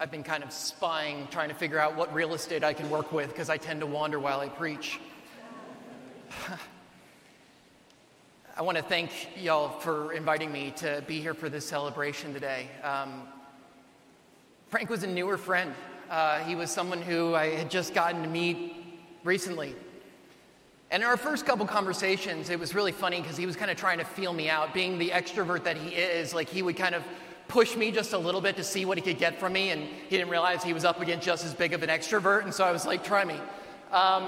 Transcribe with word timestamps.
I've 0.00 0.10
been 0.10 0.24
kind 0.24 0.42
of 0.42 0.50
spying, 0.50 1.28
trying 1.30 1.50
to 1.50 1.54
figure 1.54 1.78
out 1.78 1.94
what 1.94 2.12
real 2.12 2.34
estate 2.34 2.64
I 2.64 2.72
can 2.72 2.90
work 2.90 3.12
with 3.12 3.28
because 3.28 3.48
I 3.48 3.58
tend 3.58 3.78
to 3.80 3.86
wander 3.86 4.18
while 4.18 4.40
I 4.40 4.48
preach. 4.48 4.98
I 8.56 8.62
want 8.62 8.76
to 8.76 8.82
thank 8.82 9.10
y'all 9.40 9.68
for 9.68 10.12
inviting 10.12 10.50
me 10.50 10.72
to 10.78 11.04
be 11.06 11.20
here 11.20 11.32
for 11.32 11.48
this 11.48 11.64
celebration 11.64 12.34
today. 12.34 12.68
Um, 12.82 13.22
Frank 14.68 14.90
was 14.90 15.04
a 15.04 15.06
newer 15.06 15.38
friend. 15.38 15.72
Uh, 16.10 16.40
he 16.40 16.56
was 16.56 16.72
someone 16.72 17.00
who 17.00 17.36
I 17.36 17.50
had 17.50 17.70
just 17.70 17.94
gotten 17.94 18.22
to 18.22 18.28
meet 18.28 18.74
recently. 19.22 19.76
And 20.90 21.04
in 21.04 21.08
our 21.08 21.16
first 21.16 21.46
couple 21.46 21.66
conversations, 21.66 22.50
it 22.50 22.58
was 22.58 22.74
really 22.74 22.92
funny 22.92 23.20
because 23.20 23.36
he 23.36 23.46
was 23.46 23.54
kind 23.54 23.70
of 23.70 23.76
trying 23.76 23.98
to 23.98 24.04
feel 24.04 24.32
me 24.32 24.48
out. 24.48 24.74
Being 24.74 24.98
the 24.98 25.10
extrovert 25.10 25.62
that 25.64 25.76
he 25.76 25.94
is, 25.94 26.34
like 26.34 26.48
he 26.48 26.62
would 26.62 26.76
kind 26.76 26.96
of 26.96 27.04
push 27.54 27.76
me 27.76 27.92
just 27.92 28.12
a 28.12 28.18
little 28.18 28.40
bit 28.40 28.56
to 28.56 28.64
see 28.64 28.84
what 28.84 28.98
he 28.98 29.02
could 29.02 29.16
get 29.16 29.38
from 29.38 29.52
me, 29.52 29.70
and 29.70 29.80
he 29.84 30.16
didn't 30.16 30.28
realize 30.28 30.64
he 30.64 30.72
was 30.72 30.84
up 30.84 31.00
against 31.00 31.24
just 31.24 31.44
as 31.44 31.54
big 31.54 31.72
of 31.72 31.84
an 31.84 31.88
extrovert, 31.88 32.42
and 32.42 32.52
so 32.52 32.64
I 32.64 32.72
was 32.72 32.84
like, 32.84 33.04
try 33.04 33.24
me. 33.24 33.36
Um, 33.92 34.26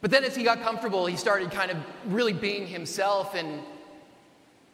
but 0.00 0.10
then 0.10 0.24
as 0.24 0.34
he 0.34 0.44
got 0.44 0.62
comfortable, 0.62 1.04
he 1.04 1.14
started 1.14 1.50
kind 1.50 1.70
of 1.70 1.76
really 2.06 2.32
being 2.32 2.66
himself, 2.66 3.34
and 3.34 3.60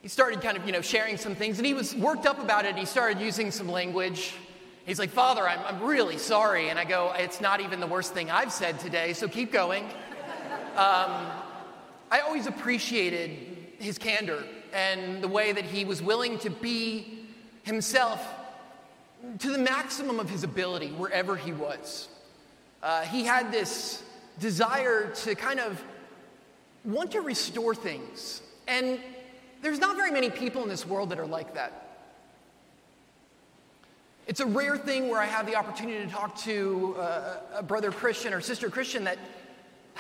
he 0.03 0.07
started 0.07 0.41
kind 0.41 0.57
of, 0.57 0.65
you 0.67 0.71
know, 0.71 0.83
sharing 0.83 1.17
some 1.17 1.35
things, 1.35 1.59
and 1.59 1.67
he 1.67 1.75
was 1.75 1.97
worked 1.97 2.27
up 2.27 2.39
about 2.39 2.65
it. 2.65 2.77
He 2.77 2.85
started 2.85 3.21
using 3.21 3.51
some 3.51 3.69
language. 3.69 4.35
He's 4.87 5.01
like, 5.01 5.11
Father, 5.11 5.49
I'm, 5.49 5.59
I'm 5.67 5.83
really 5.83 6.17
sorry. 6.17 6.69
And 6.69 6.79
I 6.79 6.85
go, 6.85 7.13
It's 7.17 7.41
not 7.41 7.61
even 7.61 7.81
the 7.81 7.89
worst 7.89 8.15
thing 8.15 8.31
I've 8.31 8.53
said 8.53 8.79
today, 8.79 9.15
so 9.15 9.27
keep 9.27 9.51
going. 9.51 9.83
Um, 10.77 11.27
I 12.09 12.21
always 12.25 12.47
appreciated 12.47 13.31
his 13.81 13.99
candor 13.99 14.45
and 14.73 15.23
the 15.23 15.29
way 15.29 15.53
that 15.53 15.65
he 15.65 15.85
was 15.85 16.03
willing 16.03 16.39
to 16.41 16.51
be 16.51 17.27
himself 17.63 18.27
to 19.39 19.51
the 19.51 19.59
maximum 19.59 20.19
of 20.19 20.29
his 20.29 20.45
ability 20.45 20.89
wherever 20.89 21.37
he 21.37 21.53
was. 21.53 22.09
Uh, 22.83 23.03
he 23.03 23.25
had 23.25 23.53
this 23.53 24.03
desire 24.41 25.13
to 25.15 25.35
kind 25.35 25.61
of 25.61 25.83
want 26.85 27.13
to 27.13 27.21
restore 27.21 27.75
things. 27.75 28.43
And 28.67 28.99
there's 29.61 29.79
not 29.79 29.97
very 29.97 30.11
many 30.11 30.31
people 30.31 30.63
in 30.63 30.69
this 30.69 30.87
world 30.87 31.11
that 31.11 31.19
are 31.19 31.27
like 31.27 31.55
that. 31.55 31.83
It's 34.27 34.41
a 34.41 34.47
rare 34.47 34.77
thing 34.77 35.09
where 35.09 35.21
I 35.21 35.27
have 35.27 35.47
the 35.47 35.57
opportunity 35.57 36.05
to 36.05 36.11
talk 36.11 36.37
to 36.39 36.97
uh, 36.99 37.37
a 37.57 37.63
brother 37.63 37.91
Christian 37.91 38.33
or 38.33 38.41
sister 38.41 38.71
Christian 38.71 39.05
that 39.05 39.19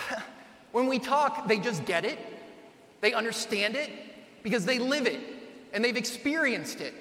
when 0.72 0.86
we 0.86 0.98
talk, 0.98 1.48
they 1.48 1.58
just 1.58 1.84
get 1.84 2.04
it, 2.04 2.18
they 3.00 3.12
understand 3.12 3.76
it, 3.76 3.90
because 4.42 4.64
they 4.64 4.78
live 4.78 5.06
it 5.06 5.20
and 5.72 5.84
they've 5.84 5.96
experienced 5.96 6.80
it. 6.80 6.94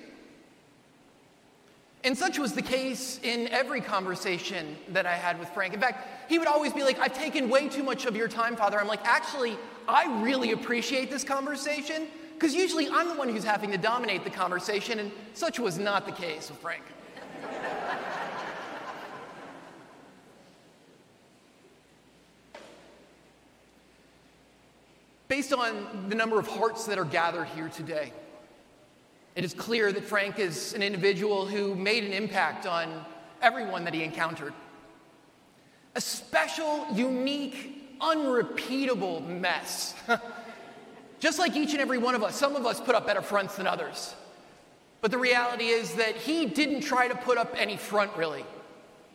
And 2.04 2.18
such 2.18 2.40
was 2.40 2.54
the 2.54 2.62
case 2.62 3.20
in 3.22 3.48
every 3.50 3.80
conversation 3.80 4.76
that 4.90 5.06
I 5.06 5.14
had 5.14 5.40
with 5.40 5.50
Frank. 5.50 5.74
In 5.74 5.80
fact, 5.80 6.30
he 6.30 6.40
would 6.40 6.48
always 6.48 6.74
be 6.74 6.84
like, 6.84 6.98
I've 6.98 7.14
taken 7.14 7.48
way 7.48 7.70
too 7.70 7.84
much 7.84 8.06
of 8.06 8.16
your 8.16 8.28
time, 8.28 8.56
Father. 8.56 8.80
I'm 8.80 8.88
like, 8.88 9.06
actually, 9.06 9.56
I 9.88 10.24
really 10.24 10.52
appreciate 10.52 11.12
this 11.12 11.24
conversation 11.24 12.08
because 12.34 12.56
usually 12.56 12.90
I'm 12.90 13.08
the 13.08 13.14
one 13.14 13.30
who's 13.30 13.44
having 13.44 13.70
to 13.70 13.78
dominate 13.78 14.24
the 14.24 14.32
conversation, 14.32 14.98
and 14.98 15.12
such 15.36 15.60
was 15.60 15.78
not 15.78 16.08
the 16.08 16.12
case 16.12 16.50
with 16.50 16.58
Frank. 16.58 16.82
Based 25.32 25.54
on 25.54 26.10
the 26.10 26.16
number 26.16 26.40
of 26.40 26.46
hearts 26.46 26.88
that 26.88 27.00
are 27.00 27.06
gathered 27.06 27.46
here 27.56 27.70
today, 27.70 28.12
it 29.34 29.46
is 29.46 29.54
clear 29.54 29.94
that 29.94 30.04
Frank 30.04 30.40
is 30.40 30.74
an 30.74 30.84
individual 30.84 31.46
who 31.46 31.74
made 31.74 32.04
an 32.04 32.12
impact 32.12 32.66
on 32.66 33.06
everyone 33.42 33.86
that 33.86 33.94
he 33.94 34.04
encountered. 34.04 34.54
A 35.96 36.02
special, 36.02 36.86
unique, 36.94 37.96
unrepeatable 38.02 39.22
mess. 39.22 39.96
Just 41.22 41.40
like 41.40 41.56
each 41.56 41.72
and 41.72 41.80
every 41.80 41.98
one 41.98 42.14
of 42.14 42.24
us, 42.24 42.36
some 42.36 42.58
of 42.58 42.66
us 42.66 42.82
put 42.82 42.94
up 42.94 43.08
better 43.08 43.22
fronts 43.22 43.56
than 43.56 43.68
others. 43.68 44.14
But 45.00 45.12
the 45.12 45.18
reality 45.18 45.68
is 45.68 45.94
that 45.94 46.18
he 46.18 46.46
didn't 46.46 46.82
try 46.82 47.08
to 47.08 47.16
put 47.16 47.38
up 47.38 47.56
any 47.58 47.78
front, 47.78 48.14
really. 48.18 48.44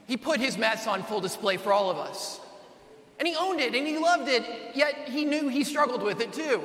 He 0.06 0.16
put 0.16 0.41
his 0.41 0.56
mess 0.56 0.87
on 0.87 1.03
full 1.03 1.21
display 1.21 1.59
for 1.59 1.75
all 1.75 1.91
of 1.91 1.99
us. 1.99 2.41
And 3.19 3.27
he 3.27 3.34
owned 3.34 3.60
it 3.60 3.75
and 3.75 3.87
he 3.87 3.99
loved 3.99 4.28
it, 4.28 4.44
yet 4.75 5.09
he 5.09 5.25
knew 5.25 5.49
he 5.49 5.65
struggled 5.65 6.03
with 6.03 6.21
it 6.21 6.32
too. 6.32 6.62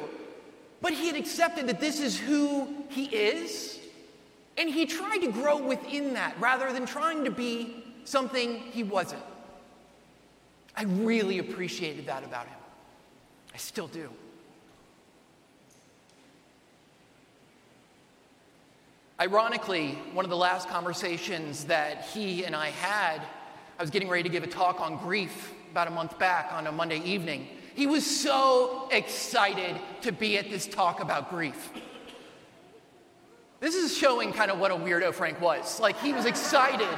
But 0.82 0.94
he 0.94 1.08
had 1.08 1.16
accepted 1.16 1.68
that 1.68 1.80
this 1.80 2.00
is 2.00 2.20
who 2.20 2.68
he 2.90 3.06
is, 3.06 3.80
and 4.58 4.70
he 4.70 4.86
tried 4.86 5.20
to 5.20 5.32
grow 5.32 5.58
within 5.58 6.16
that 6.16 6.36
rather 6.40 6.74
than 6.74 6.86
trying 6.86 7.24
to 7.26 7.32
be 7.32 7.84
something 8.04 8.60
he 8.72 8.84
wasn't. 8.84 9.24
I 10.76 10.84
really 10.84 11.40
appreciated 11.40 12.08
that 12.08 12.24
about 12.24 12.48
him. 12.48 12.58
I 13.54 13.58
still 13.58 13.88
do. 13.88 14.10
Ironically, 19.20 19.92
one 20.14 20.26
of 20.26 20.32
the 20.32 20.38
last 20.38 20.68
conversations 20.68 21.66
that 21.66 22.06
he 22.06 22.44
and 22.44 22.56
I 22.56 22.70
had, 22.70 23.22
I 23.78 23.84
was 23.84 23.92
getting 23.92 24.10
ready 24.10 24.24
to 24.24 24.30
give 24.30 24.44
a 24.44 24.48
talk 24.48 24.82
on 24.82 24.98
grief 24.98 25.54
about 25.72 25.88
a 25.88 25.92
month 25.92 26.20
back 26.20 26.52
on 26.52 26.68
a 26.68 26.72
Monday 26.72 27.02
evening. 27.04 27.48
He 27.74 27.88
was 27.88 28.06
so 28.06 28.90
excited 28.92 29.78
to 30.02 30.12
be 30.12 30.38
at 30.38 30.50
this 30.50 30.68
talk 30.68 31.00
about 31.00 31.30
grief. 31.30 31.72
This 33.62 33.76
is 33.76 33.96
showing 33.96 34.34
kind 34.34 34.52
of 34.52 34.60
what 34.60 34.72
a 34.72 34.76
weirdo 34.76 35.14
Frank 35.14 35.40
was. 35.40 35.80
Like, 35.80 35.98
he 36.00 36.12
was 36.12 36.26
excited 36.26 36.90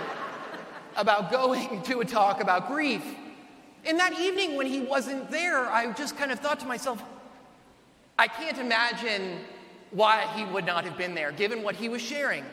about 0.96 1.32
going 1.32 1.84
to 1.84 2.00
a 2.00 2.06
talk 2.06 2.42
about 2.42 2.68
grief. 2.68 3.04
And 3.86 4.00
that 4.00 4.20
evening 4.20 4.56
when 4.56 4.66
he 4.66 4.80
wasn't 4.82 5.30
there, 5.30 5.68
I 5.68 5.92
just 5.94 6.18
kind 6.18 6.32
of 6.32 6.40
thought 6.40 6.60
to 6.62 6.66
myself, 6.66 7.04
I 8.18 8.28
can't 8.28 8.58
imagine 8.58 9.40
why 9.92 10.22
he 10.36 10.46
would 10.46 10.66
not 10.66 10.84
have 10.86 10.98
been 10.98 11.14
there, 11.14 11.32
given 11.32 11.62
what 11.62 11.76
he 11.76 11.90
was 11.90 12.02
sharing. 12.02 12.44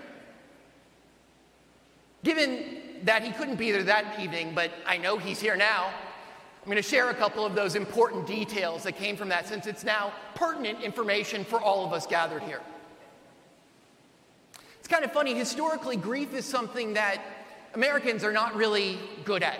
Given 2.25 2.81
that 3.05 3.23
he 3.23 3.33
couldn't 3.33 3.57
be 3.57 3.71
there 3.71 3.85
that 3.85 4.21
evening, 4.21 4.53
but 4.55 4.71
I 4.87 4.99
know 4.99 5.17
he's 5.17 5.41
here 5.41 5.57
now. 5.57 5.91
I'm 6.63 6.67
going 6.67 6.77
to 6.77 6.83
share 6.83 7.09
a 7.09 7.15
couple 7.15 7.47
of 7.47 7.55
those 7.55 7.75
important 7.75 8.27
details 8.27 8.83
that 8.83 8.93
came 8.93 9.17
from 9.17 9.31
that 9.31 9.49
since 9.49 9.67
it's 9.67 9.83
now 9.83 10.13
pertinent 10.35 10.83
information 10.83 11.43
for 11.43 11.59
all 11.59 11.87
of 11.87 11.95
us 11.95 12.07
gathered 12.07 12.43
here. 12.43 12.61
It's 14.79 14.89
kind 14.89 15.03
of 15.03 15.11
funny. 15.11 15.35
Historically, 15.35 15.97
grief 15.97 16.35
is 16.35 16.45
something 16.45 16.95
that 16.95 17.23
Americans 17.75 18.25
are 18.25 18.33
not 18.33 18.55
really 18.57 18.99
good 19.25 19.43
at. 19.43 19.59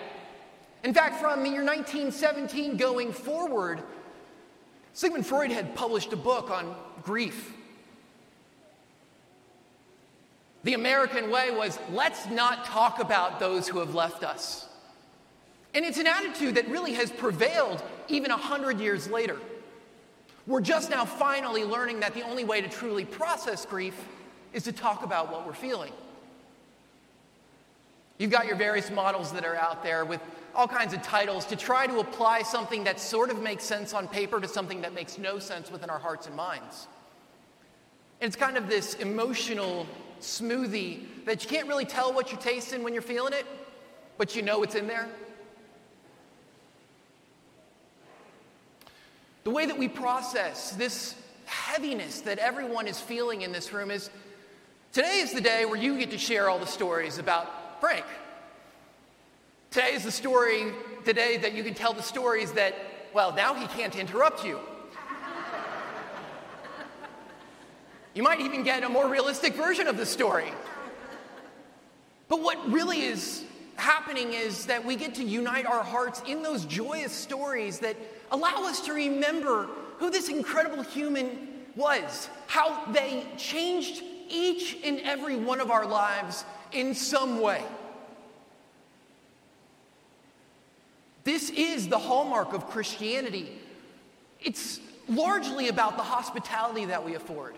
In 0.83 0.93
fact, 0.93 1.19
from 1.19 1.43
the 1.43 1.49
year 1.49 1.63
1917 1.63 2.77
going 2.77 3.11
forward, 3.13 3.81
Sigmund 4.93 5.25
Freud 5.25 5.51
had 5.51 5.73
published 5.73 6.13
a 6.13 6.17
book 6.17 6.51
on 6.51 6.75
grief. 7.01 7.53
The 10.63 10.75
American 10.75 11.31
way 11.31 11.49
was 11.49 11.79
let's 11.91 12.27
not 12.27 12.65
talk 12.65 12.99
about 12.99 13.39
those 13.39 13.67
who 13.67 13.79
have 13.79 13.95
left 13.95 14.23
us. 14.23 14.67
And 15.73 15.85
it's 15.85 15.97
an 15.97 16.07
attitude 16.07 16.55
that 16.55 16.67
really 16.67 16.93
has 16.93 17.11
prevailed 17.11 17.81
even 18.07 18.29
100 18.29 18.79
years 18.79 19.09
later. 19.09 19.37
We're 20.47 20.61
just 20.61 20.89
now 20.89 21.05
finally 21.05 21.63
learning 21.63 22.01
that 22.01 22.13
the 22.13 22.23
only 22.23 22.43
way 22.43 22.61
to 22.61 22.67
truly 22.67 23.05
process 23.05 23.65
grief 23.65 23.95
is 24.53 24.63
to 24.63 24.71
talk 24.71 25.03
about 25.03 25.31
what 25.31 25.45
we're 25.45 25.53
feeling. 25.53 25.93
You've 28.17 28.31
got 28.31 28.47
your 28.47 28.55
various 28.55 28.91
models 28.91 29.31
that 29.31 29.45
are 29.45 29.55
out 29.55 29.81
there 29.81 30.03
with 30.05 30.21
all 30.53 30.67
kinds 30.67 30.93
of 30.93 31.01
titles 31.01 31.45
to 31.45 31.55
try 31.55 31.87
to 31.87 31.99
apply 31.99 32.41
something 32.41 32.83
that 32.83 32.99
sort 32.99 33.31
of 33.31 33.41
makes 33.41 33.63
sense 33.63 33.93
on 33.93 34.07
paper 34.07 34.39
to 34.39 34.47
something 34.47 34.81
that 34.81 34.93
makes 34.93 35.17
no 35.17 35.39
sense 35.39 35.71
within 35.71 35.89
our 35.89 35.99
hearts 35.99 36.27
and 36.27 36.35
minds. 36.35 36.87
And 38.19 38.27
it's 38.27 38.35
kind 38.35 38.57
of 38.57 38.67
this 38.67 38.95
emotional 38.95 39.87
smoothie 40.19 40.99
that 41.25 41.43
you 41.43 41.49
can't 41.49 41.67
really 41.67 41.85
tell 41.85 42.13
what 42.13 42.31
you're 42.31 42.41
tasting 42.41 42.83
when 42.83 42.93
you're 42.93 43.01
feeling 43.01 43.33
it, 43.33 43.45
but 44.17 44.35
you 44.35 44.41
know 44.41 44.61
it's 44.61 44.75
in 44.75 44.87
there. 44.87 45.07
The 49.43 49.49
way 49.49 49.65
that 49.65 49.77
we 49.77 49.87
process 49.87 50.71
this 50.71 51.15
heaviness 51.45 52.21
that 52.21 52.37
everyone 52.37 52.87
is 52.87 52.99
feeling 52.99 53.41
in 53.41 53.51
this 53.51 53.73
room 53.73 53.91
is 53.91 54.09
today 54.93 55.19
is 55.19 55.33
the 55.33 55.41
day 55.41 55.65
where 55.65 55.77
you 55.77 55.97
get 55.97 56.11
to 56.11 56.17
share 56.17 56.49
all 56.49 56.59
the 56.59 56.67
stories 56.67 57.17
about 57.17 57.79
Frank. 57.81 58.05
Today 59.71 59.93
is 59.93 60.03
the 60.03 60.11
story, 60.11 60.73
today 61.05 61.37
that 61.37 61.53
you 61.53 61.63
can 61.63 61.73
tell 61.73 61.93
the 61.93 62.03
stories 62.03 62.51
that, 62.51 62.75
well, 63.13 63.33
now 63.33 63.53
he 63.53 63.67
can't 63.67 63.95
interrupt 63.95 64.45
you. 64.45 64.59
You 68.13 68.23
might 68.23 68.41
even 68.41 68.63
get 68.63 68.83
a 68.83 68.89
more 68.89 69.07
realistic 69.07 69.55
version 69.55 69.87
of 69.87 69.97
the 69.97 70.05
story. 70.05 70.51
But 72.27 72.41
what 72.41 72.71
really 72.71 73.01
is 73.01 73.43
happening 73.81 74.33
is 74.33 74.67
that 74.67 74.85
we 74.85 74.95
get 74.95 75.15
to 75.15 75.23
unite 75.23 75.65
our 75.65 75.83
hearts 75.83 76.21
in 76.27 76.43
those 76.43 76.65
joyous 76.65 77.11
stories 77.11 77.79
that 77.79 77.97
allow 78.31 78.65
us 78.65 78.81
to 78.81 78.93
remember 78.93 79.67
who 79.97 80.09
this 80.09 80.29
incredible 80.29 80.83
human 80.83 81.49
was, 81.75 82.29
how 82.47 82.85
they 82.91 83.25
changed 83.37 84.03
each 84.29 84.77
and 84.83 84.99
every 85.01 85.35
one 85.35 85.59
of 85.59 85.71
our 85.71 85.85
lives 85.85 86.45
in 86.71 86.93
some 86.93 87.41
way. 87.41 87.63
This 91.23 91.49
is 91.49 91.87
the 91.87 91.99
hallmark 91.99 92.53
of 92.53 92.67
Christianity. 92.69 93.59
It's 94.39 94.79
largely 95.07 95.67
about 95.67 95.97
the 95.97 96.03
hospitality 96.03 96.85
that 96.85 97.05
we 97.05 97.15
afford. 97.15 97.55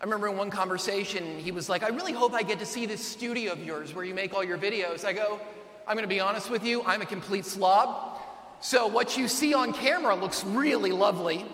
I 0.00 0.04
remember 0.04 0.28
in 0.28 0.36
one 0.36 0.50
conversation, 0.50 1.38
he 1.40 1.50
was 1.50 1.68
like, 1.68 1.82
I 1.82 1.88
really 1.88 2.12
hope 2.12 2.32
I 2.32 2.42
get 2.42 2.60
to 2.60 2.66
see 2.66 2.86
this 2.86 3.04
studio 3.04 3.52
of 3.52 3.64
yours 3.64 3.94
where 3.94 4.04
you 4.04 4.14
make 4.14 4.32
all 4.32 4.44
your 4.44 4.58
videos. 4.58 5.04
I 5.04 5.12
go, 5.12 5.40
I'm 5.88 5.96
going 5.96 6.08
to 6.08 6.14
be 6.14 6.20
honest 6.20 6.50
with 6.50 6.64
you, 6.64 6.82
I'm 6.84 7.02
a 7.02 7.06
complete 7.06 7.44
slob. 7.44 8.20
So 8.60 8.86
what 8.86 9.16
you 9.16 9.26
see 9.26 9.54
on 9.54 9.72
camera 9.72 10.14
looks 10.14 10.44
really 10.44 10.92
lovely. 10.92 11.44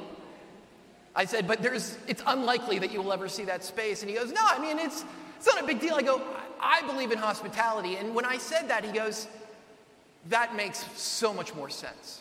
I 1.15 1.25
said, 1.25 1.47
but 1.47 1.63
there's, 1.63 1.97
it's 2.07 2.23
unlikely 2.27 2.81
that 2.81 2.93
you 2.93 3.01
will 3.01 3.13
ever 3.13 3.29
see 3.29 3.45
that 3.45 3.65
space. 3.65 4.03
And 4.03 4.11
he 4.11 4.17
goes, 4.17 4.33
no, 4.33 4.41
I 4.43 4.59
mean, 4.59 4.79
it's, 4.79 5.05
it's 5.37 5.47
not 5.47 5.63
a 5.63 5.67
big 5.67 5.81
deal. 5.81 5.95
I 5.95 6.03
go, 6.03 6.21
I 6.61 6.83
believe 6.83 7.13
in 7.13 7.19
hospitality. 7.19 7.97
And 7.97 8.15
when 8.15 8.25
I 8.25 8.37
said 8.39 8.69
that, 8.69 8.85
he 8.85 8.93
goes, 8.93 9.27
that 10.29 10.57
makes 10.57 10.85
so 11.01 11.33
much 11.33 11.55
more 11.55 11.71
sense. 11.71 12.21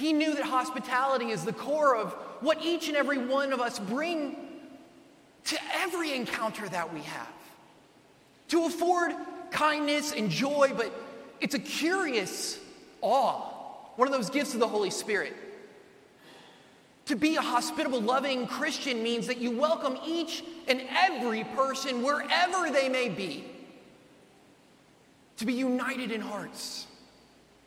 He 0.00 0.14
knew 0.14 0.34
that 0.34 0.44
hospitality 0.44 1.30
is 1.30 1.44
the 1.44 1.52
core 1.52 1.94
of 1.94 2.14
what 2.40 2.64
each 2.64 2.88
and 2.88 2.96
every 2.96 3.18
one 3.18 3.52
of 3.52 3.60
us 3.60 3.78
bring 3.78 4.34
to 5.44 5.58
every 5.74 6.14
encounter 6.14 6.66
that 6.70 6.94
we 6.94 7.02
have. 7.02 7.28
To 8.48 8.64
afford 8.64 9.12
kindness 9.50 10.12
and 10.12 10.30
joy, 10.30 10.72
but 10.74 10.90
it's 11.40 11.54
a 11.54 11.58
curious 11.58 12.58
awe, 13.02 13.42
one 13.96 14.08
of 14.08 14.14
those 14.14 14.30
gifts 14.30 14.54
of 14.54 14.60
the 14.60 14.68
Holy 14.68 14.88
Spirit. 14.90 15.36
To 17.06 17.14
be 17.14 17.36
a 17.36 17.42
hospitable, 17.42 18.00
loving 18.00 18.46
Christian 18.46 19.02
means 19.02 19.26
that 19.26 19.36
you 19.36 19.50
welcome 19.50 19.98
each 20.06 20.42
and 20.66 20.80
every 20.90 21.44
person 21.44 22.02
wherever 22.02 22.70
they 22.70 22.88
may 22.88 23.10
be 23.10 23.44
to 25.36 25.44
be 25.44 25.52
united 25.52 26.10
in 26.10 26.22
hearts 26.22 26.86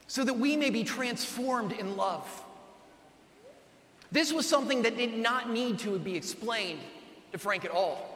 so 0.08 0.24
that 0.24 0.34
we 0.34 0.56
may 0.58 0.70
be 0.70 0.84
transformed 0.84 1.72
in 1.72 1.98
love. 1.98 2.44
This 4.12 4.32
was 4.32 4.48
something 4.48 4.84
that 4.84 4.96
did 4.96 5.18
not 5.18 5.50
need 5.50 5.80
to 5.80 5.98
be 5.98 6.16
explained 6.16 6.80
to 7.32 7.38
Frank 7.40 7.66
at 7.66 7.72
all. 7.72 8.10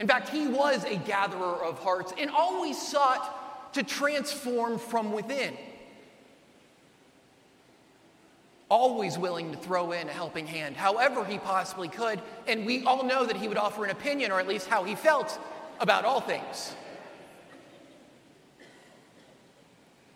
In 0.00 0.06
fact, 0.06 0.28
he 0.28 0.46
was 0.48 0.84
a 0.84 0.96
gatherer 0.96 1.64
of 1.64 1.78
hearts 1.78 2.12
and 2.18 2.30
always 2.30 2.80
sought 2.80 3.72
to 3.74 3.82
transform 3.82 4.78
from 4.78 5.12
within. 5.12 5.56
Always 8.68 9.16
willing 9.16 9.52
to 9.52 9.58
throw 9.58 9.92
in 9.92 10.08
a 10.08 10.12
helping 10.12 10.46
hand, 10.46 10.76
however 10.76 11.24
he 11.24 11.38
possibly 11.38 11.88
could. 11.88 12.20
And 12.48 12.66
we 12.66 12.84
all 12.84 13.04
know 13.04 13.24
that 13.24 13.36
he 13.36 13.46
would 13.46 13.56
offer 13.56 13.84
an 13.84 13.90
opinion, 13.90 14.32
or 14.32 14.40
at 14.40 14.48
least 14.48 14.66
how 14.66 14.82
he 14.82 14.96
felt 14.96 15.38
about 15.78 16.04
all 16.04 16.20
things. 16.20 16.74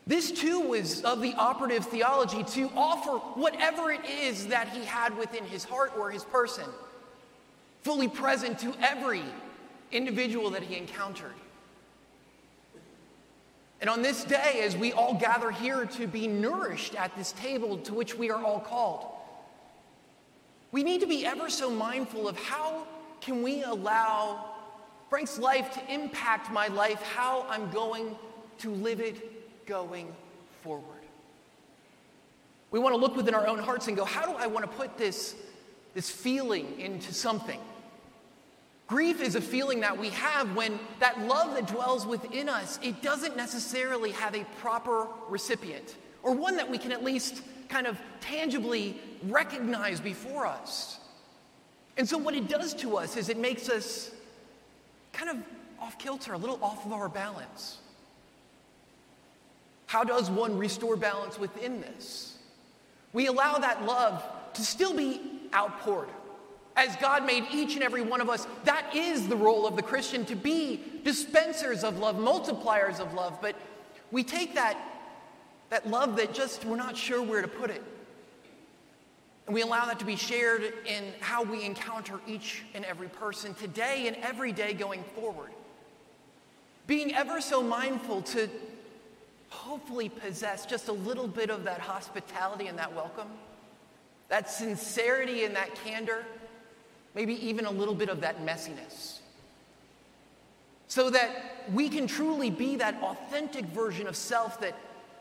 This 0.06 0.32
too 0.32 0.60
was 0.60 1.02
of 1.02 1.20
the 1.20 1.34
operative 1.34 1.86
theology 1.86 2.42
to 2.42 2.70
offer 2.76 3.18
whatever 3.38 3.92
it 3.92 4.04
is 4.04 4.48
that 4.48 4.68
he 4.70 4.84
had 4.84 5.16
within 5.16 5.44
his 5.44 5.64
heart 5.64 5.92
or 5.96 6.10
his 6.10 6.24
person, 6.24 6.64
fully 7.82 8.08
present 8.08 8.58
to 8.60 8.74
every 8.80 9.22
individual 9.92 10.50
that 10.50 10.62
he 10.62 10.76
encountered. 10.76 11.34
And 13.80 13.88
on 13.88 14.02
this 14.02 14.24
day, 14.24 14.60
as 14.62 14.76
we 14.76 14.92
all 14.92 15.14
gather 15.14 15.50
here 15.50 15.86
to 15.86 16.06
be 16.06 16.26
nourished 16.26 16.94
at 16.94 17.16
this 17.16 17.32
table 17.32 17.78
to 17.78 17.94
which 17.94 18.14
we 18.14 18.30
are 18.30 18.42
all 18.42 18.60
called, 18.60 19.06
we 20.72 20.82
need 20.82 21.00
to 21.00 21.06
be 21.06 21.24
ever 21.24 21.48
so 21.48 21.70
mindful 21.70 22.28
of 22.28 22.38
how 22.38 22.86
can 23.20 23.42
we 23.42 23.62
allow 23.62 24.44
Frank's 25.08 25.38
life 25.38 25.72
to 25.74 25.92
impact 25.92 26.52
my 26.52 26.68
life, 26.68 27.02
how 27.02 27.46
I'm 27.48 27.70
going 27.70 28.16
to 28.58 28.70
live 28.70 29.00
it 29.00 29.39
going 29.66 30.12
forward. 30.62 30.84
We 32.70 32.78
want 32.78 32.94
to 32.94 33.00
look 33.00 33.16
within 33.16 33.34
our 33.34 33.46
own 33.46 33.58
hearts 33.58 33.88
and 33.88 33.96
go, 33.96 34.04
how 34.04 34.26
do 34.26 34.32
I 34.32 34.46
want 34.46 34.70
to 34.70 34.76
put 34.76 34.96
this, 34.96 35.34
this 35.94 36.08
feeling 36.08 36.78
into 36.78 37.12
something? 37.12 37.60
Grief 38.86 39.20
is 39.20 39.34
a 39.36 39.40
feeling 39.40 39.80
that 39.80 39.96
we 39.96 40.08
have 40.10 40.54
when 40.56 40.78
that 40.98 41.20
love 41.26 41.54
that 41.54 41.68
dwells 41.68 42.06
within 42.06 42.48
us, 42.48 42.78
it 42.82 43.02
doesn't 43.02 43.36
necessarily 43.36 44.10
have 44.10 44.34
a 44.34 44.44
proper 44.60 45.06
recipient 45.28 45.96
or 46.22 46.34
one 46.34 46.56
that 46.56 46.68
we 46.68 46.78
can 46.78 46.92
at 46.92 47.02
least 47.02 47.42
kind 47.68 47.86
of 47.86 47.98
tangibly 48.20 48.98
recognize 49.24 50.00
before 50.00 50.46
us. 50.46 50.98
And 51.96 52.08
so, 52.08 52.18
what 52.18 52.34
it 52.34 52.48
does 52.48 52.74
to 52.74 52.96
us 52.96 53.16
is 53.16 53.28
it 53.28 53.38
makes 53.38 53.68
us 53.68 54.10
kind 55.12 55.30
of 55.30 55.36
off 55.80 55.98
kilter, 55.98 56.32
a 56.32 56.38
little 56.38 56.62
off 56.62 56.84
of 56.84 56.92
our 56.92 57.08
balance. 57.08 57.78
How 59.90 60.04
does 60.04 60.30
one 60.30 60.56
restore 60.56 60.94
balance 60.94 61.36
within 61.36 61.80
this? 61.80 62.38
We 63.12 63.26
allow 63.26 63.58
that 63.58 63.84
love 63.84 64.24
to 64.54 64.62
still 64.62 64.94
be 64.94 65.20
outpoured. 65.52 66.08
As 66.76 66.94
God 67.00 67.26
made 67.26 67.42
each 67.52 67.74
and 67.74 67.82
every 67.82 68.00
one 68.00 68.20
of 68.20 68.30
us, 68.30 68.46
that 68.62 68.94
is 68.94 69.26
the 69.26 69.34
role 69.34 69.66
of 69.66 69.74
the 69.74 69.82
Christian 69.82 70.24
to 70.26 70.36
be 70.36 70.80
dispensers 71.02 71.82
of 71.82 71.98
love, 71.98 72.14
multipliers 72.14 73.00
of 73.00 73.14
love. 73.14 73.40
But 73.42 73.56
we 74.12 74.22
take 74.22 74.54
that, 74.54 74.78
that 75.70 75.90
love 75.90 76.14
that 76.18 76.34
just 76.34 76.64
we're 76.64 76.76
not 76.76 76.96
sure 76.96 77.20
where 77.20 77.42
to 77.42 77.48
put 77.48 77.70
it. 77.70 77.82
And 79.46 79.54
we 79.56 79.62
allow 79.62 79.86
that 79.86 79.98
to 79.98 80.04
be 80.04 80.14
shared 80.14 80.72
in 80.86 81.02
how 81.18 81.42
we 81.42 81.64
encounter 81.64 82.20
each 82.28 82.62
and 82.74 82.84
every 82.84 83.08
person 83.08 83.54
today 83.54 84.06
and 84.06 84.16
every 84.18 84.52
day 84.52 84.72
going 84.72 85.02
forward. 85.16 85.50
Being 86.86 87.12
ever 87.12 87.40
so 87.40 87.60
mindful 87.60 88.22
to 88.22 88.48
hopefully 89.50 90.08
possess 90.08 90.64
just 90.64 90.88
a 90.88 90.92
little 90.92 91.28
bit 91.28 91.50
of 91.50 91.64
that 91.64 91.80
hospitality 91.80 92.68
and 92.68 92.78
that 92.78 92.94
welcome, 92.94 93.28
that 94.28 94.48
sincerity 94.48 95.44
and 95.44 95.54
that 95.54 95.74
candor, 95.84 96.24
maybe 97.14 97.34
even 97.46 97.66
a 97.66 97.70
little 97.70 97.94
bit 97.94 98.08
of 98.08 98.20
that 98.22 98.44
messiness. 98.44 99.18
So 100.88 101.10
that 101.10 101.30
we 101.72 101.88
can 101.88 102.06
truly 102.06 102.50
be 102.50 102.76
that 102.76 103.00
authentic 103.02 103.66
version 103.66 104.06
of 104.06 104.16
self 104.16 104.60
that 104.60 104.74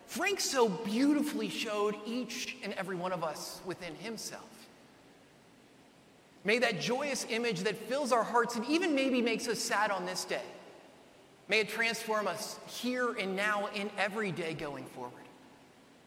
Frank 0.08 0.40
so 0.40 0.70
beautifully 0.70 1.50
showed 1.50 1.96
each 2.06 2.58
and 2.64 2.74
every 2.74 2.96
one 2.96 3.12
of 3.12 3.24
us 3.24 3.62
within 3.66 3.94
himself. 3.96 4.44
May 6.44 6.58
that 6.60 6.80
joyous 6.80 7.28
image 7.30 7.62
that 7.62 7.78
fills 7.78 8.12
our 8.12 8.24
hearts 8.24 8.56
and 8.56 8.66
even 8.66 8.96
maybe 8.96 9.22
makes 9.22 9.48
us 9.48 9.60
sad 9.60 9.92
on 9.92 10.06
this 10.06 10.26
day 10.26 10.42
May 11.50 11.62
it 11.62 11.70
transform 11.70 12.28
us 12.28 12.60
here 12.68 13.12
and 13.14 13.36
now 13.36 13.70
in 13.74 13.90
every 13.98 14.32
day 14.32 14.54
going 14.54 14.86
forward. 14.86 15.14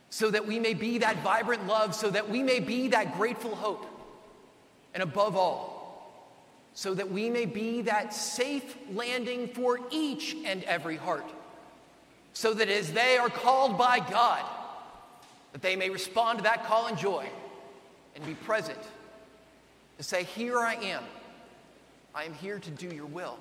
So 0.08 0.30
that 0.30 0.46
we 0.46 0.60
may 0.60 0.72
be 0.72 0.98
that 0.98 1.22
vibrant 1.22 1.66
love, 1.66 1.94
so 1.94 2.08
that 2.10 2.30
we 2.30 2.42
may 2.42 2.60
be 2.60 2.88
that 2.88 3.16
grateful 3.16 3.54
hope. 3.54 3.86
And 4.94 5.02
above 5.02 5.36
all, 5.36 5.82
so 6.74 6.94
that 6.94 7.10
we 7.10 7.28
may 7.28 7.46
be 7.46 7.82
that 7.82 8.14
safe 8.14 8.76
landing 8.92 9.48
for 9.48 9.80
each 9.90 10.36
and 10.44 10.62
every 10.64 10.96
heart. 10.96 11.28
So 12.34 12.54
that 12.54 12.68
as 12.68 12.92
they 12.92 13.16
are 13.16 13.28
called 13.28 13.76
by 13.76 13.98
God, 13.98 14.44
that 15.52 15.60
they 15.60 15.76
may 15.76 15.90
respond 15.90 16.38
to 16.38 16.44
that 16.44 16.66
call 16.66 16.86
in 16.86 16.96
joy 16.96 17.26
and 18.14 18.24
be 18.24 18.34
present 18.34 18.78
to 19.98 20.02
say, 20.02 20.24
Here 20.24 20.58
I 20.58 20.74
am. 20.74 21.02
I 22.14 22.24
am 22.24 22.34
here 22.34 22.58
to 22.58 22.70
do 22.70 22.88
your 22.88 23.06
will. 23.06 23.38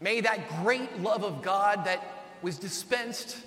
May 0.00 0.20
that 0.20 0.48
great 0.62 1.00
love 1.00 1.24
of 1.24 1.42
God 1.42 1.84
that 1.86 2.02
was 2.42 2.58
dispensed 2.58 3.38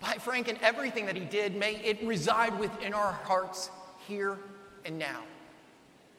by 0.00 0.12
Frank 0.14 0.48
and 0.48 0.58
everything 0.62 1.06
that 1.06 1.16
he 1.16 1.24
did, 1.24 1.56
may 1.56 1.74
it 1.76 2.02
reside 2.04 2.58
within 2.58 2.94
our 2.94 3.12
hearts 3.12 3.70
here 4.06 4.38
and 4.84 4.98
now. 4.98 5.22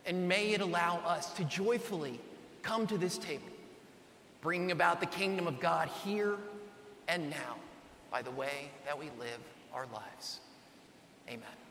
And 0.06 0.28
may 0.28 0.52
it 0.52 0.62
allow 0.62 0.98
us 0.98 1.32
to 1.34 1.46
joyfully 1.46 2.20
come 2.62 2.88
to 2.88 2.98
this 2.98 3.18
table, 3.18 3.48
bringing 4.42 4.72
about 4.72 5.00
the 5.00 5.06
kingdom 5.06 5.48
of 5.48 5.60
God 5.60 5.90
here 6.04 6.36
and 7.08 7.30
now 7.30 7.56
by 8.12 8.22
the 8.22 8.32
way 8.32 8.70
that 8.86 8.98
we 8.98 9.06
live 9.20 9.40
our 9.74 9.86
lives. 9.94 10.40
Amen. 11.28 11.69